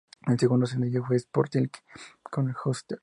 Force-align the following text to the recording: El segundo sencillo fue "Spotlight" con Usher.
El 0.25 0.39
segundo 0.39 0.65
sencillo 0.65 1.03
fue 1.05 1.19
"Spotlight" 1.19 1.77
con 2.23 2.55
Usher. 2.65 2.99